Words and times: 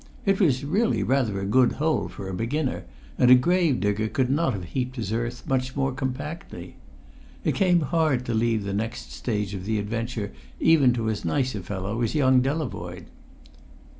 It 0.25 0.39
was 0.39 0.65
really 0.65 1.03
rather 1.03 1.39
a 1.39 1.45
good 1.45 1.73
hole 1.73 2.07
for 2.09 2.27
a 2.27 2.33
beginner, 2.33 2.85
and 3.19 3.29
a 3.29 3.35
grave 3.35 3.79
digger 3.81 4.07
could 4.07 4.31
not 4.31 4.53
have 4.53 4.63
heaped 4.73 4.95
his 4.95 5.11
earth 5.13 5.45
much 5.45 5.75
more 5.75 5.91
compactly. 5.91 6.77
It 7.43 7.53
came 7.53 7.81
hard 7.81 8.25
to 8.25 8.33
leave 8.33 8.63
the 8.63 8.73
next 8.73 9.11
stage 9.11 9.53
of 9.53 9.63
the 9.65 9.77
adventure 9.77 10.31
even 10.59 10.91
to 10.93 11.07
as 11.11 11.23
nice 11.23 11.53
a 11.53 11.61
fellow 11.61 12.01
as 12.01 12.15
young 12.15 12.41
Delavoye. 12.41 13.03